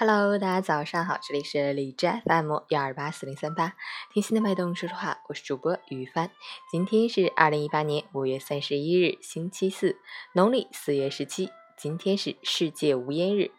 [0.00, 3.74] Hello，大家早上好，这里是荔枝 FM 幺二八四零三八，
[4.12, 6.30] 听心的脉动说说话，我是主播于帆。
[6.70, 9.96] 今天是二零一八年五月三十一日，星期四，
[10.34, 11.50] 农历四月十七。
[11.76, 13.50] 今天是世界无烟日。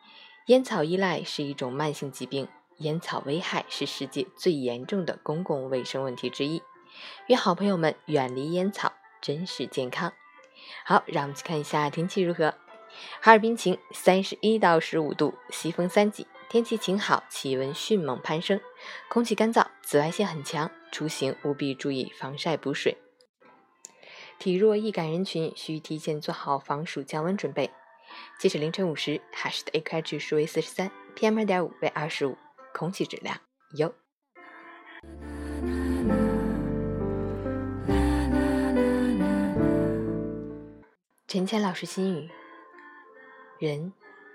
[0.46, 2.48] 烟草依赖是一种慢性疾病，
[2.78, 6.64] 烟草危害是世界最严重的公共卫生问题之一。
[7.28, 10.14] 愿好朋友们远离烟草，珍视健康。
[10.86, 12.56] 好，让我们去看一下天气如何。
[13.22, 18.60] 哈尔滨晴，三十一到十五度，西风三级，天气晴好，气温迅猛攀升，
[19.10, 22.98] 空气干燥，紫外线很强，出行务必注意防晒补水。
[24.38, 27.70] 体弱易感人群需提前做好防暑降温准备。
[28.40, 32.38] 截止凌晨五时，哈市的 AQI 指数为四十三，PM 二点五为二十五，
[32.74, 33.38] 空气质量
[33.78, 33.94] 优。
[41.28, 42.30] 陈谦老师心语。
[43.60, 43.92] 人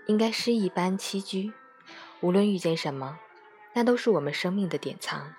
[0.06, 1.50] 应该诗一般栖居，
[2.20, 3.19] 无论遇见什么，
[3.72, 5.34] 那都是我们生命的典藏。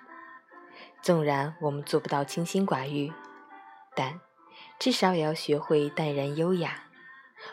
[1.00, 3.12] 纵然我们做不到清心寡欲，
[3.94, 4.20] 但
[4.80, 6.88] 至少也要学会淡然优雅。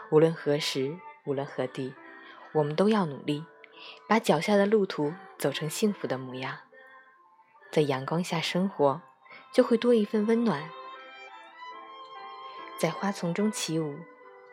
[0.10, 1.94] 无论何时，无论何地，
[2.52, 3.46] 我们都要努力，
[4.08, 6.58] 把脚下的路途走成幸福的模样。
[7.70, 9.02] 在阳光下生活，
[9.54, 10.64] 就会多一份温暖；
[12.80, 14.00] 在花丛中起舞，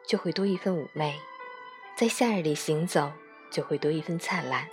[0.07, 1.19] 就会多一份妩媚。
[2.01, 3.13] 在夏日里行走，
[3.51, 4.65] 就会多一份灿烂；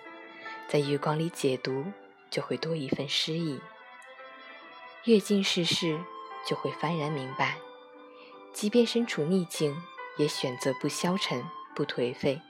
[0.69, 1.83] 在月光里解读，
[2.29, 3.59] 就会多一份诗意。
[5.03, 5.99] 阅尽世事，
[6.47, 7.57] 就会幡然明白。
[8.53, 9.75] 即便身处逆境，
[10.15, 11.43] 也选择不消沉、
[11.75, 12.41] 不颓废，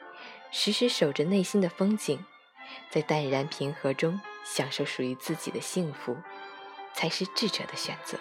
[0.52, 2.24] 时时守着内心的风景，
[2.92, 6.16] 在淡然平和中享受属于自己的幸福，
[6.94, 8.20] 才是智者的选择。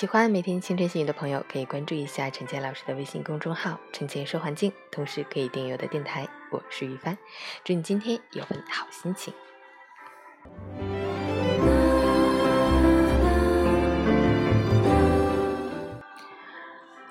[0.00, 6.26] 喜欢每天清晨醒语的朋友，可以关注一下陈建老师的微信公众号“陈建说环境”，同时可以订阅我的电台。
[6.50, 7.18] 我是于帆，
[7.64, 9.34] 祝你今天有份好心情。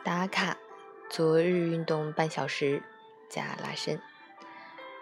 [0.04, 0.58] 打卡：
[1.12, 2.82] 昨日运动半小时
[3.30, 4.02] 加拉伸，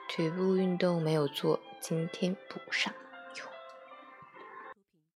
[0.09, 2.93] 腿部运动没有做，今天补上。